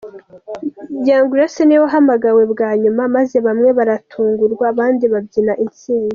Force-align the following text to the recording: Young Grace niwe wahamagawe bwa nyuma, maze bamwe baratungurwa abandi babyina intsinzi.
Young 1.07 1.25
Grace 1.31 1.61
niwe 1.65 1.81
wahamagawe 1.85 2.41
bwa 2.53 2.69
nyuma, 2.81 3.01
maze 3.15 3.37
bamwe 3.45 3.69
baratungurwa 3.77 4.63
abandi 4.73 5.05
babyina 5.13 5.53
intsinzi. 5.65 6.09